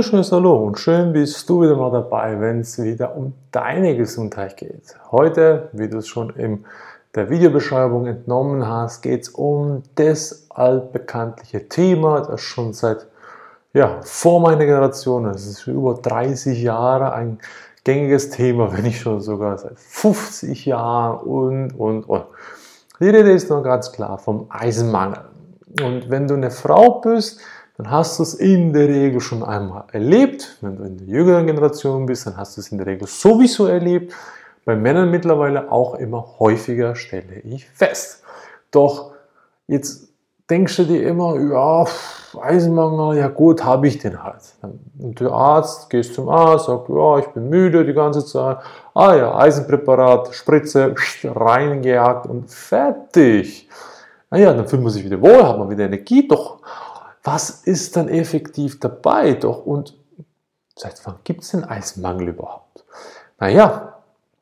wunderschönes 0.00 0.32
Hallo 0.32 0.56
und 0.56 0.78
schön 0.78 1.12
bist 1.12 1.46
du 1.50 1.60
wieder 1.60 1.76
mal 1.76 1.90
dabei, 1.90 2.40
wenn 2.40 2.60
es 2.60 2.82
wieder 2.82 3.14
um 3.14 3.34
deine 3.50 3.98
Gesundheit 3.98 4.56
geht. 4.56 4.96
Heute, 5.10 5.68
wie 5.74 5.90
du 5.90 5.98
es 5.98 6.08
schon 6.08 6.30
in 6.30 6.64
der 7.14 7.28
Videobeschreibung 7.28 8.06
entnommen 8.06 8.66
hast, 8.66 9.02
geht 9.02 9.24
es 9.24 9.28
um 9.28 9.82
das 9.96 10.46
altbekanntliche 10.48 11.68
Thema, 11.68 12.22
das 12.22 12.40
schon 12.40 12.72
seit 12.72 13.08
ja, 13.74 14.00
vor 14.00 14.40
meiner 14.40 14.64
Generation, 14.64 15.24
das 15.24 15.44
ist 15.44 15.66
über 15.66 15.92
30 15.92 16.62
Jahre 16.62 17.12
ein 17.12 17.38
gängiges 17.84 18.30
Thema, 18.30 18.72
wenn 18.74 18.84
nicht 18.84 19.02
schon 19.02 19.20
sogar 19.20 19.58
seit 19.58 19.78
50 19.78 20.64
Jahren 20.64 21.18
und, 21.18 21.78
und, 21.78 22.08
und. 22.08 22.24
Die 23.00 23.10
Rede 23.10 23.32
ist 23.32 23.50
noch 23.50 23.62
ganz 23.62 23.92
klar 23.92 24.16
vom 24.16 24.46
Eisenmangel. 24.48 25.20
Und 25.82 26.08
wenn 26.08 26.26
du 26.26 26.34
eine 26.34 26.50
Frau 26.50 27.00
bist, 27.00 27.40
dann 27.80 27.90
hast 27.90 28.18
du 28.18 28.24
es 28.24 28.34
in 28.34 28.74
der 28.74 28.88
Regel 28.88 29.22
schon 29.22 29.42
einmal 29.42 29.84
erlebt. 29.90 30.58
Wenn 30.60 30.76
du 30.76 30.82
in 30.82 30.98
der 30.98 31.06
jüngeren 31.06 31.46
Generation 31.46 32.04
bist, 32.04 32.26
dann 32.26 32.36
hast 32.36 32.58
du 32.58 32.60
es 32.60 32.70
in 32.70 32.76
der 32.76 32.86
Regel 32.86 33.08
sowieso 33.08 33.68
erlebt. 33.68 34.12
Bei 34.66 34.76
Männern 34.76 35.10
mittlerweile 35.10 35.72
auch 35.72 35.94
immer 35.94 36.34
häufiger, 36.38 36.94
stelle 36.94 37.40
ich 37.42 37.66
fest. 37.70 38.22
Doch 38.70 39.12
jetzt 39.66 40.10
denkst 40.50 40.76
du 40.76 40.84
dir 40.84 41.08
immer, 41.08 41.40
ja, 41.40 41.86
Eisenmangel, 42.38 43.16
ja 43.16 43.28
gut, 43.28 43.64
habe 43.64 43.88
ich 43.88 43.96
den 43.96 44.22
halt. 44.22 44.42
Und 44.98 45.18
der 45.18 45.32
Arzt, 45.32 45.88
gehst 45.88 46.12
zum 46.12 46.28
Arzt, 46.28 46.66
sagt, 46.66 46.90
ja, 46.90 47.18
ich 47.18 47.28
bin 47.28 47.48
müde 47.48 47.86
die 47.86 47.94
ganze 47.94 48.26
Zeit. 48.26 48.58
Ah 48.92 49.14
ja, 49.14 49.34
Eisenpräparat, 49.38 50.34
Spritze, 50.34 50.94
reingejagt 51.24 52.26
und 52.26 52.50
fertig. 52.50 53.70
Naja, 54.28 54.52
dann 54.52 54.68
fühlt 54.68 54.82
man 54.82 54.92
sich 54.92 55.02
wieder 55.02 55.20
wohl, 55.22 55.42
hat 55.42 55.58
man 55.58 55.70
wieder 55.70 55.86
Energie, 55.86 56.28
doch 56.28 56.58
was 57.22 57.50
ist 57.50 57.96
dann 57.96 58.08
effektiv 58.08 58.80
dabei? 58.80 59.34
Doch, 59.34 59.66
und 59.66 59.96
seit 60.76 61.00
wann 61.04 61.16
gibt 61.24 61.42
es 61.42 61.50
den 61.50 61.64
Eisenmangel 61.64 62.28
überhaupt? 62.28 62.84
Naja, 63.38 64.00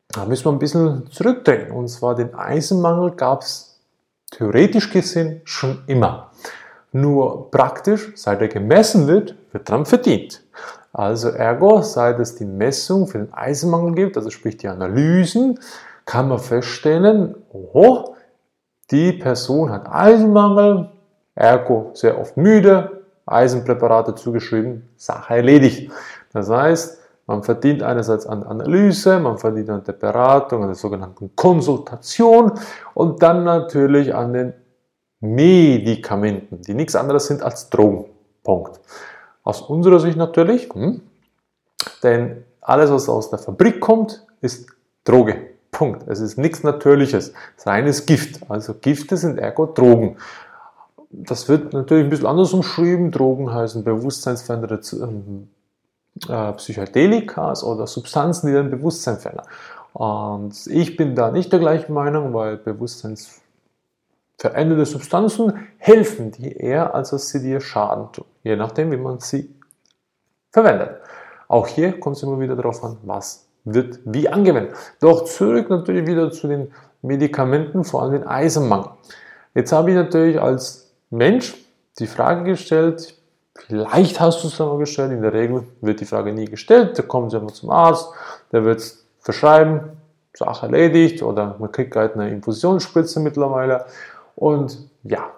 da 0.08 0.24
müssen 0.24 0.46
wir 0.46 0.52
ein 0.52 0.58
bisschen 0.58 1.10
zurückdenken. 1.10 1.72
Und 1.72 1.88
zwar 1.88 2.14
den 2.14 2.34
Eisenmangel 2.34 3.12
gab 3.12 3.42
es 3.42 3.80
theoretisch 4.30 4.90
gesehen 4.90 5.40
schon 5.44 5.82
immer. 5.86 6.30
Nur 6.92 7.50
praktisch, 7.50 8.12
seit 8.16 8.40
er 8.40 8.48
gemessen 8.48 9.06
wird, 9.06 9.34
wird 9.52 9.68
daran 9.68 9.84
verdient. 9.84 10.42
Also 10.92 11.28
ergo, 11.28 11.82
seit 11.82 12.18
es 12.18 12.34
die 12.34 12.46
Messung 12.46 13.06
für 13.06 13.18
den 13.18 13.32
Eisenmangel 13.32 13.94
gibt, 13.94 14.16
also 14.16 14.30
sprich 14.30 14.56
die 14.56 14.68
Analysen, 14.68 15.60
kann 16.06 16.28
man 16.28 16.38
feststellen, 16.38 17.34
oh, 17.52 18.14
die 18.90 19.12
Person 19.12 19.70
hat 19.70 19.86
Eisenmangel, 19.86 20.90
ergo 21.38 21.90
sehr 21.94 22.18
oft 22.18 22.36
müde, 22.36 23.02
Eisenpräparate 23.26 24.14
zugeschrieben, 24.14 24.88
Sache 24.96 25.36
erledigt. 25.36 25.90
Das 26.32 26.50
heißt, 26.50 26.98
man 27.26 27.42
verdient 27.42 27.82
einerseits 27.82 28.26
an 28.26 28.42
Analyse, 28.42 29.18
man 29.20 29.38
verdient 29.38 29.70
an 29.70 29.84
der 29.84 29.92
Beratung, 29.92 30.62
an 30.62 30.68
der 30.68 30.74
sogenannten 30.74 31.36
Konsultation 31.36 32.52
und 32.94 33.22
dann 33.22 33.44
natürlich 33.44 34.14
an 34.14 34.32
den 34.32 34.52
Medikamenten, 35.20 36.62
die 36.62 36.74
nichts 36.74 36.96
anderes 36.96 37.26
sind 37.26 37.42
als 37.42 37.70
Drogen. 37.70 38.06
Punkt. 38.42 38.80
Aus 39.42 39.62
unserer 39.62 40.00
Sicht 40.00 40.16
natürlich, 40.16 40.68
hm, 40.72 41.02
denn 42.02 42.44
alles, 42.60 42.90
was 42.90 43.08
aus 43.08 43.30
der 43.30 43.38
Fabrik 43.38 43.80
kommt, 43.80 44.26
ist 44.40 44.70
Droge. 45.04 45.36
Punkt. 45.70 46.08
Es 46.08 46.20
ist 46.20 46.38
nichts 46.38 46.62
Natürliches. 46.62 47.28
Es 47.28 47.58
ist 47.58 47.66
reines 47.66 48.06
Gift. 48.06 48.40
Also 48.50 48.74
Gifte 48.74 49.16
sind 49.16 49.38
ergo 49.38 49.66
Drogen 49.66 50.16
das 51.10 51.48
wird 51.48 51.72
natürlich 51.72 52.04
ein 52.04 52.10
bisschen 52.10 52.26
anders 52.26 52.52
umschrieben. 52.52 53.10
Drogen 53.10 53.50
heißen 53.52 53.82
bewusstseinsveränderte 53.84 54.96
ähm, 54.96 55.48
äh, 56.28 56.52
Psychedelikas 56.52 57.64
oder 57.64 57.86
Substanzen, 57.86 58.48
die 58.48 58.52
dann 58.52 58.70
Bewusstsein 58.70 59.16
verändern. 59.18 59.46
Und 59.94 60.66
ich 60.66 60.96
bin 60.96 61.14
da 61.14 61.30
nicht 61.30 61.50
der 61.52 61.60
gleichen 61.60 61.94
Meinung, 61.94 62.34
weil 62.34 62.58
bewusstseinsveränderte 62.58 64.84
Substanzen 64.84 65.66
helfen 65.78 66.32
dir 66.32 66.60
eher, 66.60 66.94
als 66.94 67.08
dass 67.10 67.30
sie 67.30 67.42
dir 67.42 67.60
schaden 67.60 68.12
tun. 68.12 68.26
Je 68.42 68.56
nachdem, 68.56 68.92
wie 68.92 68.98
man 68.98 69.20
sie 69.20 69.54
verwendet. 70.50 70.96
Auch 71.48 71.66
hier 71.66 71.98
kommt 71.98 72.16
es 72.16 72.22
immer 72.22 72.38
wieder 72.38 72.56
darauf 72.56 72.84
an, 72.84 72.98
was 73.02 73.46
wird 73.64 74.00
wie 74.04 74.28
angewendet. 74.28 74.74
Doch 75.00 75.24
zurück 75.24 75.70
natürlich 75.70 76.06
wieder 76.06 76.30
zu 76.30 76.48
den 76.48 76.70
Medikamenten, 77.00 77.84
vor 77.84 78.02
allem 78.02 78.12
den 78.12 78.26
Eisenmangel. 78.26 78.90
Jetzt 79.54 79.72
habe 79.72 79.90
ich 79.90 79.96
natürlich 79.96 80.38
als 80.40 80.87
Mensch 81.10 81.54
die 81.98 82.06
Frage 82.06 82.44
gestellt, 82.44 83.14
vielleicht 83.66 84.20
hast 84.20 84.42
du 84.42 84.48
es 84.48 84.60
einmal 84.60 84.78
gestellt, 84.78 85.12
in 85.12 85.22
der 85.22 85.32
Regel 85.32 85.66
wird 85.80 86.00
die 86.00 86.04
Frage 86.04 86.32
nie 86.32 86.46
gestellt, 86.46 86.98
da 86.98 87.02
kommen 87.02 87.30
sie 87.30 87.36
einfach 87.36 87.54
zum 87.54 87.70
Arzt, 87.70 88.08
der 88.52 88.64
wird 88.64 88.78
es 88.78 89.06
verschreiben, 89.20 89.98
Sache 90.38 90.66
erledigt 90.66 91.22
oder 91.22 91.56
man 91.58 91.72
kriegt 91.72 91.96
halt 91.96 92.14
eine 92.14 92.30
Infusionsspritze 92.30 93.20
mittlerweile. 93.20 93.86
Und 94.36 94.88
ja, 95.02 95.32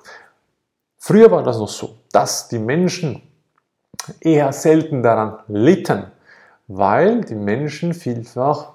früher 0.99 1.31
war 1.31 1.43
das 1.43 1.59
noch 1.59 1.69
so, 1.69 1.97
dass 2.13 2.49
die 2.49 2.59
Menschen 2.59 3.23
eher 4.21 4.53
selten 4.53 5.03
daran 5.03 5.39
litten, 5.49 6.05
weil 6.69 7.23
die 7.23 7.35
Menschen 7.35 7.95
vielfach 7.95 8.75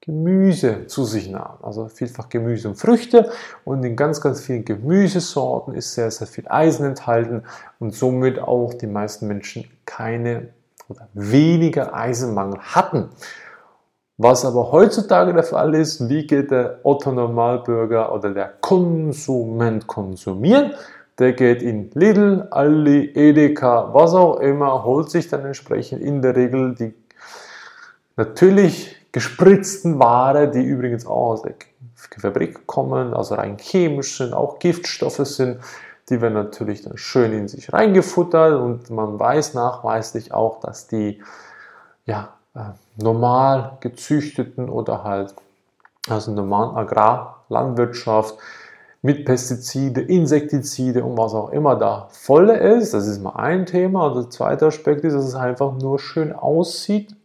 Gemüse 0.00 0.86
zu 0.86 1.04
sich 1.04 1.28
nahmen. 1.30 1.58
Also 1.62 1.88
vielfach 1.88 2.28
Gemüse 2.28 2.68
und 2.68 2.76
Früchte 2.76 3.30
und 3.64 3.84
in 3.84 3.96
ganz, 3.96 4.20
ganz 4.20 4.40
vielen 4.40 4.64
Gemüsesorten 4.64 5.74
ist 5.74 5.94
sehr, 5.94 6.10
sehr 6.10 6.26
viel 6.26 6.46
Eisen 6.48 6.86
enthalten 6.86 7.42
und 7.78 7.94
somit 7.94 8.38
auch 8.38 8.74
die 8.74 8.86
meisten 8.86 9.26
Menschen 9.26 9.64
keine 9.84 10.50
oder 10.88 11.08
weniger 11.14 11.94
Eisenmangel 11.94 12.60
hatten. 12.60 13.10
Was 14.18 14.44
aber 14.46 14.72
heutzutage 14.72 15.34
der 15.34 15.42
Fall 15.42 15.74
ist, 15.74 16.08
wie 16.08 16.26
geht 16.26 16.50
der 16.50 16.80
Otto 16.84 17.12
Normalbürger 17.12 18.14
oder 18.14 18.32
der 18.32 18.48
Konsument 18.60 19.86
konsumieren? 19.86 20.72
Der 21.18 21.32
geht 21.32 21.62
in 21.62 21.90
Lidl, 21.92 22.46
Aldi, 22.50 23.12
Edeka, 23.14 23.92
was 23.92 24.14
auch 24.14 24.40
immer, 24.40 24.84
holt 24.84 25.10
sich 25.10 25.28
dann 25.28 25.44
entsprechend 25.44 26.00
in 26.00 26.22
der 26.22 26.36
Regel 26.36 26.74
die 26.74 26.94
natürlich 28.16 28.94
gespritzten 29.16 29.98
Ware, 29.98 30.50
die 30.50 30.62
übrigens 30.62 31.06
auch 31.06 31.30
aus 31.30 31.40
der 31.40 31.54
Fabrik 31.94 32.66
kommen, 32.66 33.14
also 33.14 33.36
rein 33.36 33.56
chemisch 33.56 34.18
sind, 34.18 34.34
auch 34.34 34.58
Giftstoffe 34.58 35.26
sind, 35.26 35.60
die 36.10 36.20
werden 36.20 36.34
natürlich 36.34 36.82
dann 36.82 36.98
schön 36.98 37.32
in 37.32 37.48
sich 37.48 37.72
reingefuttert 37.72 38.60
und 38.60 38.90
man 38.90 39.18
weiß 39.18 39.54
nachweislich 39.54 40.34
auch, 40.34 40.60
dass 40.60 40.86
die 40.86 41.22
ja, 42.04 42.34
äh, 42.54 42.60
normal 43.02 43.78
gezüchteten 43.80 44.68
oder 44.68 45.02
halt 45.02 45.34
also 46.10 46.30
normalen 46.32 46.76
Agrarlandwirtschaft 46.76 48.36
mit 49.00 49.24
Pestizide, 49.24 50.02
Insektizide 50.02 51.02
und 51.02 51.16
was 51.16 51.32
auch 51.32 51.48
immer 51.52 51.74
da 51.74 52.08
voll 52.10 52.50
ist. 52.50 52.92
Das 52.92 53.06
ist 53.06 53.22
mal 53.22 53.36
ein 53.36 53.64
Thema. 53.64 54.08
Und 54.08 54.16
der 54.16 54.28
zweite 54.28 54.66
Aspekt 54.66 55.04
ist, 55.04 55.14
dass 55.14 55.24
es 55.24 55.34
einfach 55.34 55.72
nur 55.72 55.98
schön 55.98 56.34
aussieht 56.34 57.16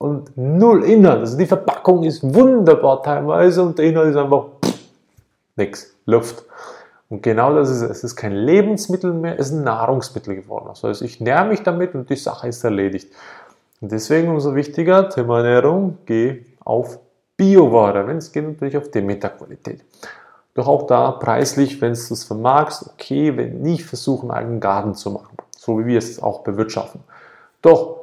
und 0.00 0.34
null 0.34 0.84
Inhalt. 0.84 1.20
Also 1.20 1.36
die 1.36 1.46
Verpackung 1.46 2.04
ist 2.04 2.22
wunderbar 2.22 3.02
teilweise 3.02 3.62
und 3.62 3.78
der 3.78 3.84
Inhalt 3.84 4.08
ist 4.08 4.16
einfach 4.16 4.46
nichts, 5.56 5.94
Luft. 6.06 6.42
Und 7.10 7.22
genau 7.22 7.54
das 7.54 7.68
ist 7.68 7.82
es. 7.82 7.90
Es 7.90 8.04
ist 8.04 8.16
kein 8.16 8.32
Lebensmittel 8.32 9.12
mehr, 9.12 9.38
es 9.38 9.48
ist 9.48 9.58
ein 9.58 9.64
Nahrungsmittel 9.64 10.36
geworden. 10.36 10.70
Heißt, 10.82 11.02
ich 11.02 11.20
nähre 11.20 11.44
mich 11.44 11.62
damit 11.62 11.94
und 11.94 12.08
die 12.08 12.16
Sache 12.16 12.48
ist 12.48 12.64
erledigt. 12.64 13.12
Und 13.82 13.92
deswegen 13.92 14.30
umso 14.30 14.54
wichtiger, 14.54 15.10
Thema 15.10 15.38
Ernährung, 15.38 15.98
geh 16.06 16.46
auf 16.64 16.98
Bioware, 17.36 18.06
wenn 18.06 18.16
es 18.16 18.32
geht 18.32 18.46
natürlich 18.46 18.78
auf 18.78 18.90
Demeter-Qualität. 18.90 19.84
Doch 20.54 20.66
auch 20.66 20.86
da 20.86 21.12
preislich, 21.12 21.80
wenn 21.82 21.92
du 21.92 22.14
es 22.14 22.24
vermagst, 22.24 22.90
okay, 22.90 23.36
wenn 23.36 23.60
nicht, 23.60 23.84
versuchen, 23.84 24.30
einen 24.30 24.60
Garten 24.60 24.94
zu 24.94 25.10
machen, 25.10 25.36
so 25.56 25.78
wie 25.78 25.86
wir 25.86 25.98
es 25.98 26.22
auch 26.22 26.40
bewirtschaften. 26.40 27.02
Doch 27.60 27.99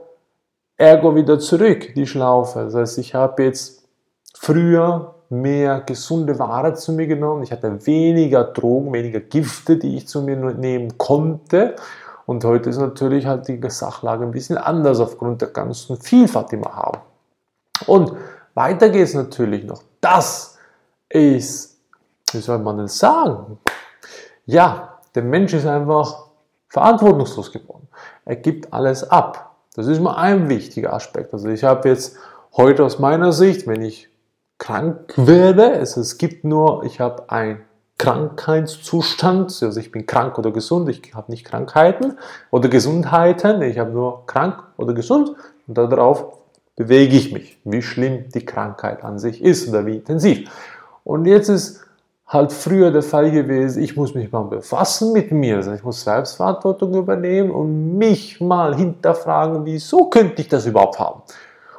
Ergo 0.78 1.16
wieder 1.16 1.40
zurück, 1.40 1.94
die 1.96 2.06
Schlaufe. 2.06 2.66
Das 2.66 2.76
heißt, 2.76 2.98
ich 3.00 3.16
habe 3.16 3.44
jetzt 3.44 3.84
früher 4.34 5.16
mehr 5.30 5.82
gesunde 5.82 6.38
Ware 6.38 6.76
zu 6.76 6.94
mir 6.94 7.08
genommen. 7.08 7.44
Ich 7.44 7.52
hatte 7.52 7.86
weniger 7.86 8.44
Drogen, 8.44 8.94
weniger 8.94 9.20
Gifte, 9.20 9.78
die 9.78 9.98
ich 9.98 10.08
zu 10.08 10.22
mir 10.22 10.36
nehmen 10.36 10.98
konnte. 10.98 11.76
Und 12.28 12.44
heute 12.46 12.70
ist 12.70 12.78
natürlich 12.78 13.26
halt 13.26 13.48
die 13.48 13.60
Sachlage 13.70 14.24
ein 14.24 14.32
bisschen 14.32 14.58
anders 14.58 15.00
aufgrund 15.00 15.42
der 15.42 15.50
ganzen 15.50 15.98
Vielfalt, 15.98 16.52
die 16.52 16.58
wir 16.58 16.76
haben. 16.76 17.00
Und 17.88 18.14
weiter 18.54 18.90
geht 18.90 19.04
es 19.04 19.14
natürlich 19.14 19.64
noch. 19.64 19.82
Das 20.00 20.58
ist, 21.10 21.78
wie 22.32 22.40
soll 22.40 22.60
man 22.60 22.78
denn 22.78 22.88
sagen? 22.88 23.58
Ja, 24.46 25.00
der 25.16 25.24
Mensch 25.24 25.54
ist 25.54 25.66
einfach 25.66 26.26
verantwortungslos 26.70 27.52
geworden. 27.52 27.88
Er 28.26 28.36
gibt 28.36 28.72
alles 28.72 29.10
ab. 29.10 29.47
Das 29.78 29.86
ist 29.86 30.02
mal 30.02 30.16
ein 30.16 30.50
wichtiger 30.50 30.92
Aspekt. 30.92 31.34
Also 31.34 31.50
ich 31.50 31.64
habe 31.64 31.88
jetzt 31.88 32.18
heute 32.58 32.84
aus 32.84 32.98
meiner 32.98 33.32
Sicht, 33.32 33.68
wenn 33.68 33.84
ich 33.84 34.10
krank 34.58 35.14
werde, 35.18 35.74
es, 35.74 35.98
es 35.98 36.18
gibt 36.18 36.44
nur, 36.44 36.84
ich 36.84 37.00
habe 37.00 37.30
ein 37.30 37.62
Krankheitszustand, 38.00 39.56
also 39.62 39.80
ich 39.80 39.92
bin 39.92 40.08
krank 40.08 40.40
oder 40.40 40.50
gesund, 40.50 40.90
ich 40.90 41.14
habe 41.14 41.32
nicht 41.32 41.46
Krankheiten 41.46 42.18
oder 42.50 42.70
Gesundheiten, 42.70 43.62
ich 43.62 43.78
habe 43.78 43.92
nur 43.92 44.26
krank 44.26 44.64
oder 44.78 44.96
gesund 44.96 45.36
und 45.68 45.78
darauf 45.78 46.26
bewege 46.76 47.16
ich 47.16 47.32
mich, 47.32 47.60
wie 47.64 47.84
schlimm 47.84 48.30
die 48.34 48.46
Krankheit 48.46 49.04
an 49.04 49.20
sich 49.20 49.44
ist 49.44 49.70
oder 49.70 49.86
wie 49.86 49.98
intensiv. 49.98 50.50
Und 51.04 51.26
jetzt 51.26 51.50
ist 51.50 51.87
halt 52.28 52.52
früher 52.52 52.92
der 52.92 53.04
Fall 53.04 53.32
gewesen, 53.32 53.82
ich 53.82 53.96
muss 53.96 54.14
mich 54.14 54.32
mal 54.32 54.44
befassen 54.44 55.14
mit 55.14 55.32
mir, 55.32 55.58
also 55.58 55.72
ich 55.72 55.84
muss 55.84 56.04
Selbstverantwortung 56.04 56.94
übernehmen 56.94 57.52
und 57.52 57.98
mich 57.98 58.42
mal 58.42 58.76
hinterfragen, 58.76 59.66
wieso 59.66 60.10
könnte 60.10 60.42
ich 60.42 60.50
das 60.50 60.66
überhaupt 60.66 61.00
haben? 61.00 61.22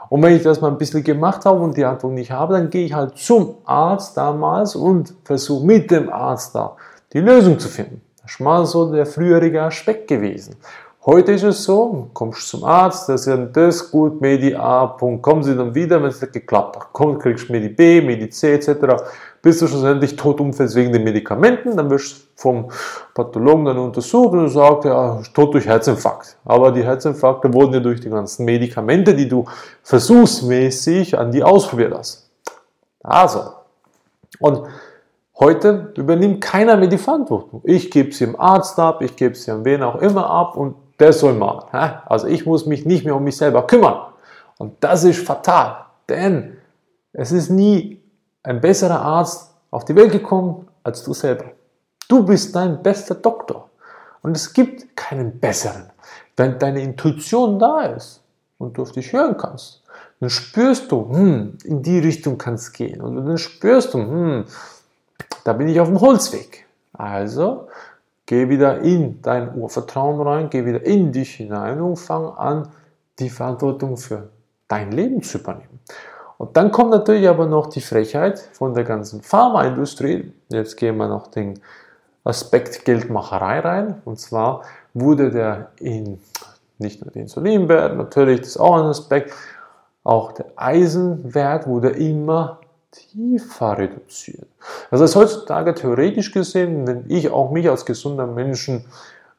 Und 0.09 0.23
wenn 0.23 0.35
ich 0.35 0.43
das 0.43 0.61
mal 0.63 0.69
ein 0.69 0.79
bisschen 0.79 1.05
gemacht 1.05 1.45
habe 1.45 1.61
und 1.61 1.77
die 1.77 1.85
Antwort 1.85 2.15
nicht 2.15 2.31
habe, 2.31 2.55
dann 2.55 2.71
gehe 2.71 2.87
ich 2.87 2.95
halt 2.95 3.19
zum 3.19 3.57
Arzt 3.67 4.17
damals 4.17 4.75
und 4.75 5.13
versuche 5.23 5.67
mit 5.67 5.91
dem 5.91 6.11
Arzt 6.11 6.55
da 6.55 6.77
die 7.13 7.21
Lösung 7.21 7.59
zu 7.59 7.69
finden. 7.69 8.01
Das 8.23 8.33
ist 8.33 8.41
mal 8.41 8.65
so 8.65 8.91
der 8.91 9.05
frühere 9.05 9.61
Aspekt 9.61 10.09
gewesen. 10.09 10.57
Heute 11.05 11.33
ist 11.33 11.43
es 11.43 11.65
so, 11.65 12.11
kommst 12.13 12.49
zum 12.49 12.65
Arzt, 12.65 13.09
das 13.09 13.27
ist 13.27 13.51
das, 13.53 13.91
gut, 13.91 14.21
Medi 14.21 14.55
A, 14.55 14.87
Punkt, 14.87 15.23
kommen 15.23 15.43
Sie 15.43 15.57
dann 15.57 15.75
wieder, 15.75 16.03
wenn 16.03 16.11
es 16.11 16.21
nicht 16.21 16.33
geklappt 16.33 16.77
hat. 16.77 16.89
Komm, 16.93 17.19
kriegst 17.19 17.49
Medi 17.49 17.69
B, 17.69 18.01
Medi 18.01 18.29
C, 18.29 18.55
etc. 18.55 18.71
Bist 19.41 19.63
du 19.63 19.69
schlussendlich 19.69 20.17
tot 20.17 20.41
umfällst 20.41 20.75
wegen 20.75 20.93
den 20.93 21.05
Medikamenten, 21.05 21.77
dann 21.77 21.91
wirst 21.91 22.17
du 22.17 22.23
vom 22.35 22.71
Pathologen 23.15 23.65
dann 23.65 23.79
untersucht 23.79 24.33
und 24.33 24.49
sagt, 24.49 24.85
ja, 24.85 25.21
tot 25.35 25.55
durch 25.55 25.67
Herzinfarkt. 25.67 26.37
Aber 26.45 26.73
die 26.73 26.85
Herzinfarkte 26.85 27.53
wurden 27.53 27.75
ja 27.75 27.81
durch 27.81 28.01
die 28.01 28.11
ganzen 28.11 28.45
Medikamente, 28.45 29.15
die 29.15 29.29
du 29.29 29.45
versuchsmäßig 29.83 31.17
an 31.19 31.31
die 31.31 31.43
ausprobiert 31.43 31.95
hast. 31.97 32.31
Also, 33.03 33.53
und 34.41 34.63
heute 35.39 35.93
übernimmt 35.97 36.41
keiner 36.41 36.77
mehr 36.77 36.89
die 36.89 36.99
Verantwortung. 36.99 37.63
Ich 37.65 37.91
gebe 37.91 38.13
sie 38.13 38.27
dem 38.27 38.39
Arzt 38.39 38.79
ab, 38.79 39.03
ich 39.03 39.17
gebe 39.17 39.35
sie 39.35 39.51
an 39.51 39.65
wen 39.65 39.83
auch 39.83 40.01
immer 40.03 40.29
ab 40.29 40.57
und 40.57 40.75
der 40.99 41.13
soll 41.13 41.35
machen. 41.35 41.69
Also 42.07 42.27
ich 42.27 42.45
muss 42.45 42.67
mich 42.67 42.85
nicht 42.85 43.05
mehr 43.05 43.15
um 43.15 43.25
mich 43.25 43.37
selber 43.37 43.67
kümmern. 43.67 44.13
Und 44.59 44.75
das 44.81 45.05
ist 45.05 45.25
fatal, 45.25 45.87
denn 46.09 46.57
es 47.13 47.33
ist 47.33 47.51
nie 47.51 47.98
ein 48.43 48.61
besserer 48.61 49.01
Arzt 49.01 49.55
auf 49.71 49.85
die 49.85 49.95
Welt 49.95 50.13
gekommen 50.13 50.69
als 50.83 51.03
du 51.03 51.13
selber. 51.13 51.47
Du 52.09 52.25
bist 52.25 52.55
dein 52.57 52.83
bester 52.83 53.15
Doktor. 53.15 53.69
Und 54.23 54.37
es 54.37 54.53
gibt 54.53 54.97
keinen 54.97 55.39
besseren. 55.39 55.91
Wenn 56.37 56.59
deine 56.59 56.83
Intuition 56.83 57.59
da 57.59 57.83
ist 57.83 58.23
und 58.59 58.77
du 58.77 58.83
auf 58.83 58.93
dich 58.93 59.13
hören 59.13 59.37
kannst, 59.37 59.83
dann 60.21 60.31
spürst 60.31 60.91
du, 60.91 61.09
hm, 61.09 61.59
in 61.65 61.83
die 61.83 61.99
Richtung 61.99 62.39
kann 62.39 62.55
es 62.55 62.73
gehen. 62.73 63.01
Und 63.01 63.17
dann 63.17 63.39
spürst 63.39 63.95
du, 63.95 63.99
hm, 63.99 64.45
da 65.45 65.53
bin 65.53 65.69
ich 65.69 65.81
auf 65.81 65.89
dem 65.89 66.01
Holzweg. 66.01 66.67
Also 66.93 67.69
geh 68.27 68.49
wieder 68.49 68.81
in 68.81 69.23
dein 69.23 69.55
Urvertrauen 69.55 70.21
rein, 70.21 70.51
geh 70.51 70.65
wieder 70.65 70.85
in 70.85 71.13
dich 71.13 71.35
hinein 71.35 71.81
und 71.81 71.97
fang 71.97 72.27
an, 72.37 72.69
die 73.19 73.31
Verantwortung 73.31 73.97
für 73.97 74.29
dein 74.67 74.93
Leben 74.93 75.23
zu 75.23 75.39
übernehmen. 75.39 75.81
Und 76.39 76.57
dann 76.57 76.71
kommt 76.71 76.91
natürlich 76.91 77.29
aber 77.29 77.47
noch 77.47 77.67
die 77.67 77.81
Frechheit 77.81 78.39
von 78.39 78.73
der 78.73 78.85
ganzen 78.85 79.23
Pharmaindustrie. 79.23 80.33
Jetzt 80.49 80.77
gehen 80.77 80.97
wir 80.97 81.09
noch 81.09 81.27
den 81.27 81.61
Aspekt 82.25 82.85
Geldmacherei 82.85 83.61
rein. 83.61 84.03
Und 84.05 84.19
zwar 84.19 84.63
wurde 84.95 85.31
der 85.31 85.73
in 85.81 86.21
nicht 86.79 87.05
nur 87.05 87.13
der 87.13 87.23
Insulinwert, 87.23 87.97
natürlich, 87.97 88.41
das 88.41 88.51
ist 88.51 88.59
auch 88.59 88.77
ein 88.77 88.87
Aspekt, 88.87 89.33
auch 90.05 90.33
der 90.33 90.47
Eisenwert 90.57 91.67
wurde 91.67 91.91
immer 91.91 92.61
tiefer 92.91 93.77
reduziert. 93.77 94.47
Das 94.91 95.01
heißt, 95.01 95.17
heutzutage 95.17 95.75
theoretisch 95.75 96.33
gesehen, 96.33 96.87
wenn 96.87 97.05
ich 97.09 97.31
auch 97.31 97.51
mich 97.51 97.69
als 97.69 97.85
gesunder 97.85 98.27
Menschen 98.27 98.85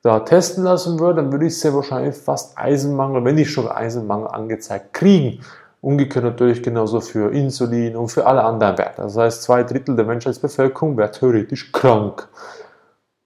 da 0.02 0.20
testen 0.20 0.64
lassen 0.64 1.00
würde, 1.00 1.22
dann 1.22 1.32
würde 1.32 1.48
ich 1.48 1.60
sehr 1.60 1.74
wahrscheinlich 1.74 2.16
fast 2.16 2.58
Eisenmangel, 2.58 3.24
wenn 3.26 3.36
nicht 3.36 3.52
schon 3.52 3.68
Eisenmangel 3.68 4.28
angezeigt 4.28 4.94
kriegen. 4.94 5.42
Umgekehrt 5.82 6.26
natürlich 6.26 6.62
genauso 6.62 7.00
für 7.00 7.32
Insulin 7.34 7.96
und 7.96 8.10
für 8.10 8.26
alle 8.26 8.44
anderen 8.44 8.78
Werte. 8.78 9.02
Das 9.02 9.16
heißt, 9.16 9.44
zwei 9.44 9.64
Drittel 9.64 9.96
der 9.96 10.06
Menschheitsbevölkerung 10.06 10.98
wäre 10.98 11.12
theoretisch 11.12 11.72
krank, 11.72 12.28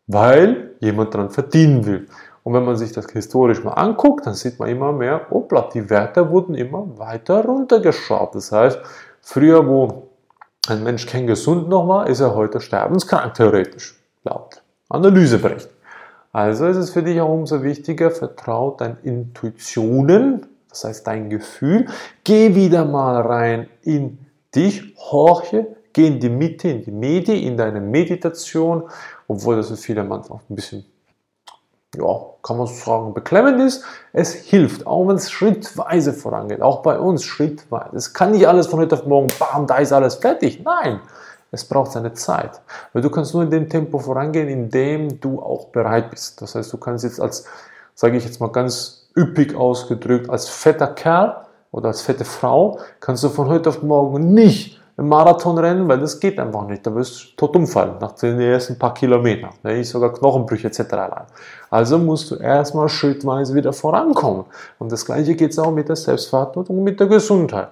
weil 0.08 0.72
jemand 0.80 1.14
daran 1.14 1.32
verdienen 1.32 1.86
will. 1.86 2.08
Und 2.44 2.54
wenn 2.54 2.66
man 2.66 2.76
sich 2.76 2.92
das 2.92 3.08
historisch 3.12 3.64
mal 3.64 3.72
anguckt, 3.72 4.28
dann 4.28 4.34
sieht 4.34 4.60
man 4.60 4.70
immer 4.70 4.92
mehr, 4.92 5.28
opla, 5.32 5.70
die 5.74 5.90
Werte 5.90 6.30
wurden 6.30 6.56
immer 6.56 6.86
weiter 7.00 7.44
runtergeschraubt. 7.46 8.36
Das 8.36 8.52
heißt, 8.52 8.80
früher, 9.22 9.66
wo 9.68 10.10
ein 10.68 10.84
Mensch 10.84 11.06
kein 11.08 11.26
gesund 11.26 11.70
noch 11.70 11.88
war, 11.88 12.08
ist 12.08 12.20
er 12.20 12.36
heute 12.36 12.60
sterbenskrank 12.60 13.34
theoretisch, 13.34 13.96
laut 14.24 14.62
Analysebericht. 14.90 15.70
Also 16.32 16.66
ist 16.66 16.78
es 16.78 16.90
für 16.90 17.04
dich 17.04 17.20
auch 17.22 17.30
umso 17.30 17.64
wichtiger, 17.64 18.12
vertraut 18.12 18.82
deinen 18.82 18.98
Intuitionen, 19.04 20.48
das 20.74 20.84
heißt 20.84 21.08
dein 21.08 21.30
Gefühl. 21.30 21.86
Geh 22.24 22.56
wieder 22.56 22.84
mal 22.84 23.22
rein 23.22 23.70
in 23.84 24.18
dich, 24.56 24.96
horche, 24.98 25.68
geh 25.94 26.08
in 26.08 26.20
die 26.20 26.30
Mitte, 26.30 26.68
in 26.68 26.84
die 26.84 26.92
Medi, 26.92 27.46
in 27.46 27.56
deine 27.58 27.80
Meditation, 27.80 28.90
obwohl 29.28 29.56
das 29.56 29.70
für 29.70 29.78
viele 29.78 30.04
manchmal 30.04 30.40
ein 30.50 30.56
bisschen, 30.56 30.86
ja, 31.96 32.20
kann 32.42 32.58
man 32.58 32.66
sagen, 32.66 33.14
beklemmend 33.14 33.62
ist. 33.62 33.84
Es 34.12 34.34
hilft, 34.34 34.88
auch 34.88 35.08
wenn 35.08 35.16
es 35.16 35.30
schrittweise 35.30 36.12
vorangeht, 36.12 36.62
auch 36.62 36.82
bei 36.82 36.98
uns 36.98 37.24
schrittweise. 37.24 37.96
Es 37.96 38.14
kann 38.14 38.32
nicht 38.32 38.48
alles 38.48 38.68
von 38.68 38.80
heute 38.80 38.96
auf 38.96 39.06
morgen, 39.06 39.28
bam, 39.38 39.68
da 39.68 39.78
ist 39.78 39.94
alles 39.94 40.16
fertig. 40.16 40.64
Nein, 40.64 41.02
es 41.52 41.66
braucht 41.66 41.92
seine 41.92 42.14
Zeit. 42.14 42.62
Weil 42.94 43.04
du 43.04 43.12
kannst 43.12 43.36
nur 43.36 43.44
in 43.44 43.52
dem 43.52 43.70
Tempo 43.70 44.00
vorangehen, 44.00 44.50
in 44.50 44.70
dem 44.72 45.20
du 45.20 45.40
auch 45.40 45.68
bereit 45.68 46.10
bist. 46.10 46.42
Das 46.42 46.56
heißt, 46.56 46.74
du 46.74 46.78
kannst 46.78 47.04
jetzt 47.04 47.22
als, 47.22 47.46
sage 47.94 48.18
ich 48.18 48.26
jetzt 48.26 48.40
mal 48.40 48.52
ganz 48.52 49.03
üppig 49.16 49.56
ausgedrückt, 49.56 50.30
als 50.30 50.50
fetter 50.50 50.88
Kerl 50.88 51.36
oder 51.72 51.88
als 51.88 52.02
fette 52.02 52.26
Frau 52.26 52.80
kannst 53.00 53.24
du 53.24 53.30
von 53.30 53.48
heute 53.48 53.70
auf 53.70 53.82
morgen 53.84 54.34
nicht 54.34 54.80
einen 54.96 55.10
Marathon 55.10 55.58
rennen, 55.58 55.88
weil 55.88 56.00
das 56.00 56.20
geht 56.20 56.40
einfach 56.40 56.68
nicht. 56.68 56.86
Da 56.86 56.94
wirst 56.94 57.24
du 57.24 57.36
tot 57.36 57.56
umfallen 57.56 57.96
nach 58.00 58.12
den 58.12 58.40
ersten 58.40 58.78
paar 58.78 58.94
Kilometern. 58.94 59.52
Da 59.64 59.70
ist 59.70 59.90
sogar 59.90 60.14
Knochenbrüche 60.14 60.68
etc. 60.68 60.94
allein. 60.94 61.26
Also 61.70 61.98
musst 61.98 62.30
du 62.30 62.36
erstmal 62.36 62.90
schrittweise 62.90 63.56
wieder 63.56 63.74
vorankommen. 63.74 64.46
Und 64.78 64.92
das 64.92 65.06
gleiche 65.06 65.36
geht 65.36 65.52
es 65.52 65.60
auch 65.60 65.72
mit 65.72 65.90
der 65.90 65.96
Selbstverantwortung 65.96 66.78
und 66.78 66.84
mit 66.84 67.00
der 67.00 67.08
Gesundheit. 67.08 67.70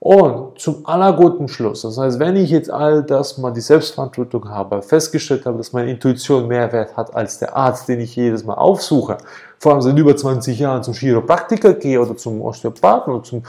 Und 0.00 0.60
zum 0.60 0.86
allerguten 0.86 1.48
Schluss, 1.48 1.82
das 1.82 1.98
heißt, 1.98 2.20
wenn 2.20 2.36
ich 2.36 2.50
jetzt 2.50 2.70
all 2.70 3.02
das 3.02 3.36
mal 3.36 3.50
die 3.50 3.60
Selbstverantwortung 3.60 4.48
habe, 4.48 4.80
festgestellt 4.80 5.44
habe, 5.44 5.58
dass 5.58 5.72
meine 5.72 5.90
Intuition 5.90 6.46
mehr 6.46 6.70
Wert 6.72 6.96
hat 6.96 7.12
als 7.16 7.40
der 7.40 7.56
Arzt, 7.56 7.88
den 7.88 7.98
ich 7.98 8.14
jedes 8.14 8.44
Mal 8.44 8.54
aufsuche, 8.54 9.18
vor 9.58 9.72
allem 9.72 9.82
seit 9.82 9.96
über 9.96 10.16
20 10.16 10.58
Jahren 10.58 10.82
zum 10.82 10.94
Chiropraktiker 10.94 11.74
gehe 11.74 12.00
oder 12.00 12.16
zum 12.16 12.40
Osteopathen 12.42 13.12
oder 13.12 13.22
zum 13.22 13.42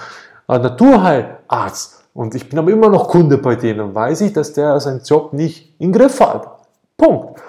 äh, 0.47 0.57
Naturheilarzt 0.57 1.99
und 2.13 2.35
ich 2.35 2.49
bin 2.49 2.59
aber 2.59 2.71
immer 2.71 2.89
noch 2.89 3.07
Kunde 3.07 3.37
bei 3.37 3.55
denen, 3.55 3.93
weiß 3.93 4.21
ich, 4.21 4.33
dass 4.33 4.53
der 4.53 4.79
seinen 4.79 5.01
Job 5.03 5.33
nicht 5.33 5.73
in 5.79 5.93
Griff 5.93 6.19
hat. 6.19 6.47
Punkt. 6.97 7.41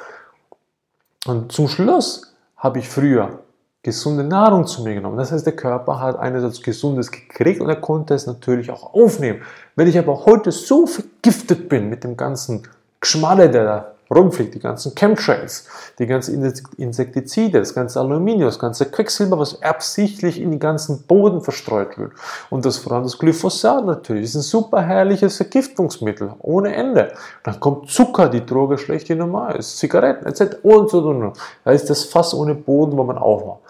Und 1.26 1.50
zum 1.52 1.68
Schluss 1.68 2.34
habe 2.56 2.78
ich 2.78 2.88
früher 2.88 3.40
gesunde 3.82 4.22
Nahrung 4.22 4.66
zu 4.66 4.82
mir 4.82 4.94
genommen. 4.94 5.16
Das 5.16 5.32
heißt, 5.32 5.46
der 5.46 5.56
Körper 5.56 5.98
hat 5.98 6.18
einerseits 6.18 6.62
Gesundes 6.62 7.10
gekriegt 7.10 7.60
und 7.60 7.68
er 7.68 7.80
konnte 7.80 8.14
es 8.14 8.26
natürlich 8.26 8.70
auch 8.70 8.94
aufnehmen. 8.94 9.42
Wenn 9.74 9.88
ich 9.88 9.98
aber 9.98 10.26
heute 10.26 10.52
so 10.52 10.86
vergiftet 10.86 11.68
bin 11.68 11.88
mit 11.88 12.04
dem 12.04 12.16
ganzen 12.16 12.68
Geschmalle, 13.00 13.50
der 13.50 13.64
da 13.64 13.92
rumfliegt, 14.12 14.54
die 14.54 14.58
ganzen 14.58 14.94
Chemtrails, 14.94 15.66
die 15.98 16.06
ganzen 16.06 16.52
Insektizide, 16.76 17.60
das 17.60 17.74
ganze 17.74 18.00
Aluminium, 18.00 18.46
das 18.48 18.58
ganze 18.58 18.86
Quecksilber, 18.86 19.38
was 19.38 19.62
absichtlich 19.62 20.40
in 20.40 20.50
den 20.50 20.60
ganzen 20.60 21.02
Boden 21.02 21.40
verstreut 21.40 21.96
wird. 21.96 22.12
Und 22.50 22.64
das 22.64 22.78
vor 22.78 22.92
allem 22.92 23.04
das 23.04 23.18
Glyphosat 23.18 23.84
natürlich, 23.84 24.24
ist 24.24 24.34
ein 24.34 24.42
super 24.42 24.82
herrliches 24.82 25.36
Vergiftungsmittel, 25.36 26.34
ohne 26.40 26.74
Ende. 26.74 27.12
Dann 27.44 27.60
kommt 27.60 27.88
Zucker, 27.90 28.28
die 28.28 28.44
Droge 28.44 28.78
schlecht 28.78 29.10
normal 29.10 29.56
ist, 29.56 29.78
Zigaretten 29.78 30.26
etc. 30.26 30.56
und 30.62 30.90
so 30.90 30.98
und 30.98 31.20
so. 31.20 31.32
Da 31.64 31.70
ist 31.70 31.88
das 31.88 32.04
Fass 32.04 32.34
ohne 32.34 32.54
Boden, 32.54 32.96
wo 32.96 33.04
man 33.04 33.18
aufmacht. 33.18 33.60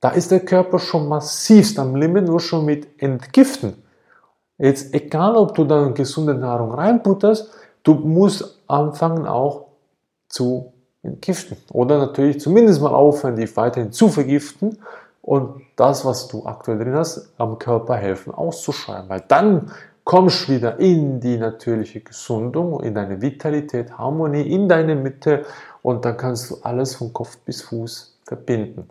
Da 0.00 0.10
ist 0.10 0.30
der 0.30 0.40
Körper 0.40 0.78
schon 0.78 1.08
massivst 1.08 1.78
am 1.78 1.96
Limit, 1.96 2.26
nur 2.26 2.40
schon 2.40 2.64
mit 2.64 3.02
Entgiften. 3.02 3.82
Jetzt 4.58 4.94
egal, 4.94 5.34
ob 5.34 5.54
du 5.54 5.64
da 5.64 5.88
gesunde 5.88 6.34
Nahrung 6.34 6.72
reinputterst, 6.72 7.50
du 7.82 7.94
musst 7.94 8.60
anfangen 8.66 9.26
auch 9.26 9.63
zu 10.34 10.72
entgiften. 11.02 11.56
Oder 11.70 11.98
natürlich 11.98 12.40
zumindest 12.40 12.82
mal 12.82 12.92
aufhören, 12.92 13.36
die 13.36 13.56
weiterhin 13.56 13.92
zu 13.92 14.08
vergiften 14.08 14.78
und 15.22 15.62
das, 15.76 16.04
was 16.04 16.28
du 16.28 16.44
aktuell 16.44 16.78
drin 16.78 16.94
hast, 16.94 17.32
am 17.38 17.58
Körper 17.58 17.94
helfen 17.94 18.34
auszuschreiben. 18.34 19.08
Weil 19.08 19.22
dann 19.28 19.70
kommst 20.02 20.48
du 20.48 20.54
wieder 20.54 20.80
in 20.80 21.20
die 21.20 21.36
natürliche 21.36 22.00
Gesundung, 22.00 22.80
in 22.80 22.94
deine 22.94 23.22
Vitalität, 23.22 23.96
Harmonie, 23.96 24.42
in 24.42 24.68
deine 24.68 24.96
Mitte 24.96 25.44
und 25.82 26.04
dann 26.04 26.16
kannst 26.16 26.50
du 26.50 26.56
alles 26.62 26.96
von 26.96 27.12
Kopf 27.12 27.38
bis 27.38 27.62
Fuß 27.62 28.18
verbinden. 28.24 28.88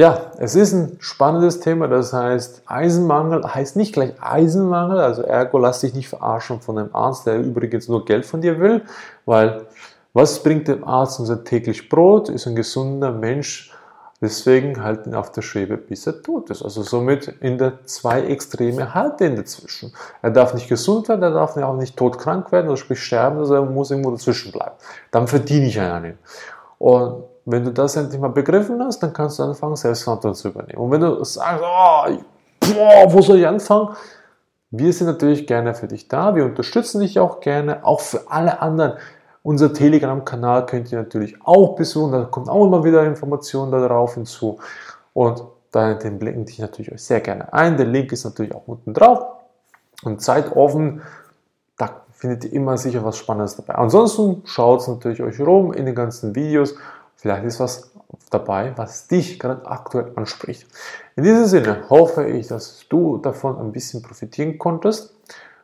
Ja, 0.00 0.32
es 0.38 0.54
ist 0.54 0.72
ein 0.72 0.96
spannendes 0.98 1.60
Thema, 1.60 1.86
das 1.86 2.14
heißt 2.14 2.62
Eisenmangel 2.64 3.44
heißt 3.44 3.76
nicht 3.76 3.92
gleich 3.92 4.14
Eisenmangel, 4.18 4.98
also 4.98 5.20
ergo 5.20 5.58
lass 5.58 5.82
dich 5.82 5.92
nicht 5.92 6.08
verarschen 6.08 6.62
von 6.62 6.78
einem 6.78 6.88
Arzt, 6.94 7.26
der 7.26 7.38
übrigens 7.38 7.86
nur 7.86 8.06
Geld 8.06 8.24
von 8.24 8.40
dir 8.40 8.58
will, 8.60 8.80
weil 9.26 9.66
was 10.14 10.42
bringt 10.42 10.68
dem 10.68 10.88
Arzt 10.88 11.20
unser 11.20 11.44
täglich 11.44 11.90
Brot? 11.90 12.30
Ist 12.30 12.46
ein 12.46 12.56
gesunder 12.56 13.12
Mensch, 13.12 13.74
deswegen 14.22 14.82
halt 14.82 15.06
ihn 15.06 15.14
auf 15.14 15.32
der 15.32 15.42
Schwebe, 15.42 15.76
bis 15.76 16.06
er 16.06 16.22
tot 16.22 16.48
ist. 16.48 16.62
Also 16.62 16.82
somit 16.82 17.28
in 17.42 17.58
der 17.58 17.84
zwei 17.84 18.22
Extreme 18.22 18.94
Halte 18.94 19.26
in 19.26 19.36
dazwischen. 19.36 19.92
Er 20.22 20.30
darf 20.30 20.54
nicht 20.54 20.70
gesund 20.70 21.10
werden, 21.10 21.22
er 21.24 21.32
darf 21.32 21.58
auch 21.58 21.76
nicht 21.76 21.98
todkrank 21.98 22.50
werden, 22.52 22.70
also 22.70 22.76
sprich 22.76 23.04
sterben, 23.04 23.40
also 23.40 23.52
er 23.52 23.66
muss 23.66 23.90
irgendwo 23.90 24.12
dazwischen 24.12 24.50
bleiben. 24.50 24.76
Dann 25.10 25.28
verdiene 25.28 25.66
ich 25.66 25.78
einen. 25.78 26.18
Und 26.78 27.24
wenn 27.52 27.64
du 27.64 27.72
das 27.72 27.96
endlich 27.96 28.20
mal 28.20 28.28
begriffen 28.28 28.82
hast, 28.82 29.00
dann 29.00 29.12
kannst 29.12 29.38
du 29.38 29.44
anfangen, 29.44 29.76
Selbstverantwortung 29.76 30.34
zu 30.34 30.48
übernehmen. 30.48 30.78
Und 30.78 30.90
wenn 30.90 31.00
du 31.00 31.24
sagst, 31.24 31.64
oh, 31.64 32.18
boah, 32.60 33.12
wo 33.12 33.20
soll 33.22 33.38
ich 33.38 33.46
anfangen? 33.46 33.90
Wir 34.70 34.92
sind 34.92 35.08
natürlich 35.08 35.46
gerne 35.46 35.74
für 35.74 35.88
dich 35.88 36.08
da. 36.08 36.34
Wir 36.34 36.44
unterstützen 36.44 37.00
dich 37.00 37.18
auch 37.18 37.40
gerne, 37.40 37.84
auch 37.84 38.00
für 38.00 38.30
alle 38.30 38.62
anderen. 38.62 38.94
Unser 39.42 39.72
Telegram-Kanal 39.72 40.66
könnt 40.66 40.92
ihr 40.92 40.98
natürlich 40.98 41.36
auch 41.44 41.74
besuchen. 41.74 42.12
Da 42.12 42.24
kommt 42.24 42.48
auch 42.48 42.64
immer 42.64 42.84
wieder 42.84 43.04
Informationen 43.04 43.72
darauf 43.72 44.14
hinzu. 44.14 44.58
Und 45.12 45.42
da 45.72 45.94
den 45.94 46.18
blenden 46.18 46.46
ich 46.48 46.58
natürlich 46.58 46.92
euch 46.92 47.02
sehr 47.02 47.20
gerne 47.20 47.52
ein. 47.52 47.76
Der 47.76 47.86
Link 47.86 48.12
ist 48.12 48.24
natürlich 48.24 48.54
auch 48.54 48.66
unten 48.66 48.94
drauf. 48.94 49.24
Und 50.02 50.22
seid 50.22 50.54
offen. 50.54 51.02
Da 51.76 52.02
findet 52.12 52.44
ihr 52.44 52.52
immer 52.52 52.76
sicher 52.76 53.04
was 53.04 53.16
Spannendes 53.16 53.56
dabei. 53.56 53.74
Ansonsten 53.74 54.42
schaut 54.44 54.86
natürlich 54.86 55.22
euch 55.22 55.40
rum 55.40 55.72
in 55.72 55.86
den 55.86 55.94
ganzen 55.94 56.34
Videos 56.34 56.74
Vielleicht 57.20 57.44
ist 57.44 57.60
was 57.60 57.90
dabei, 58.30 58.72
was 58.76 59.06
dich 59.06 59.38
gerade 59.38 59.66
aktuell 59.66 60.12
anspricht. 60.16 60.66
In 61.16 61.24
diesem 61.24 61.44
Sinne 61.44 61.84
hoffe 61.90 62.26
ich, 62.26 62.46
dass 62.46 62.86
du 62.88 63.18
davon 63.18 63.58
ein 63.58 63.72
bisschen 63.72 64.02
profitieren 64.02 64.56
konntest 64.56 65.14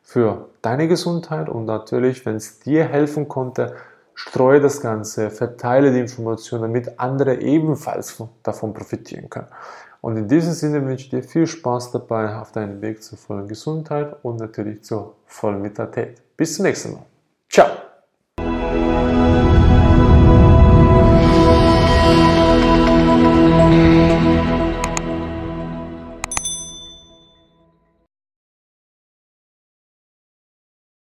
für 0.02 0.50
deine 0.60 0.86
Gesundheit 0.86 1.48
und 1.48 1.64
natürlich, 1.64 2.26
wenn 2.26 2.36
es 2.36 2.60
dir 2.60 2.84
helfen 2.84 3.26
konnte, 3.26 3.74
streue 4.14 4.60
das 4.60 4.82
Ganze, 4.82 5.30
verteile 5.30 5.92
die 5.92 6.00
Informationen, 6.00 6.62
damit 6.62 6.98
andere 6.98 7.40
ebenfalls 7.40 8.22
davon 8.42 8.74
profitieren 8.74 9.30
können. 9.30 9.48
Und 10.02 10.18
in 10.18 10.28
diesem 10.28 10.52
Sinne 10.52 10.84
wünsche 10.86 11.04
ich 11.04 11.10
dir 11.10 11.22
viel 11.22 11.46
Spaß 11.46 11.90
dabei 11.92 12.36
auf 12.36 12.52
deinem 12.52 12.82
Weg 12.82 13.02
zur 13.02 13.16
vollen 13.16 13.48
Gesundheit 13.48 14.14
und 14.22 14.40
natürlich 14.40 14.84
zur 14.84 15.14
vollen 15.24 15.64
Vitalität. 15.64 16.20
Bis 16.36 16.56
zum 16.56 16.66
nächsten 16.66 16.92
Mal. 16.92 17.06
Ciao! 17.48 17.85